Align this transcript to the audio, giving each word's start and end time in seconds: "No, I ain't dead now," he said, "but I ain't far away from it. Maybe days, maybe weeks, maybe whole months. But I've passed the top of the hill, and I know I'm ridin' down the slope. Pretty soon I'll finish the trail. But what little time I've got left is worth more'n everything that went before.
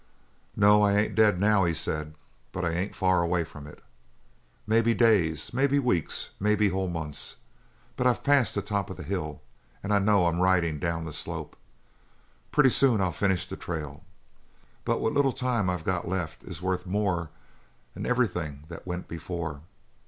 "No, 0.55 0.81
I 0.81 0.97
ain't 0.97 1.13
dead 1.13 1.39
now," 1.39 1.63
he 1.63 1.75
said, 1.75 2.15
"but 2.51 2.65
I 2.65 2.71
ain't 2.71 2.95
far 2.95 3.21
away 3.21 3.43
from 3.43 3.67
it. 3.67 3.83
Maybe 4.65 4.95
days, 4.95 5.53
maybe 5.53 5.77
weeks, 5.77 6.31
maybe 6.39 6.69
whole 6.69 6.87
months. 6.87 7.35
But 7.95 8.07
I've 8.07 8.23
passed 8.23 8.55
the 8.55 8.63
top 8.63 8.89
of 8.89 8.97
the 8.97 9.03
hill, 9.03 9.43
and 9.83 9.93
I 9.93 9.99
know 9.99 10.25
I'm 10.25 10.41
ridin' 10.41 10.79
down 10.79 11.05
the 11.05 11.13
slope. 11.13 11.55
Pretty 12.51 12.71
soon 12.71 12.99
I'll 12.99 13.11
finish 13.11 13.45
the 13.45 13.55
trail. 13.57 14.03
But 14.85 15.01
what 15.01 15.13
little 15.13 15.33
time 15.33 15.69
I've 15.69 15.85
got 15.85 16.07
left 16.07 16.41
is 16.43 16.63
worth 16.63 16.87
more'n 16.87 17.29
everything 18.03 18.63
that 18.69 18.87
went 18.87 19.07
before. 19.07 19.61